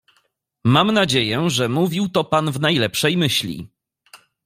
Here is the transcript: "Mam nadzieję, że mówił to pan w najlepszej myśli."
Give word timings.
"Mam 0.63 0.91
nadzieję, 0.91 1.49
że 1.49 1.69
mówił 1.69 2.09
to 2.09 2.23
pan 2.23 2.51
w 2.51 2.59
najlepszej 2.59 3.17
myśli." 3.17 3.67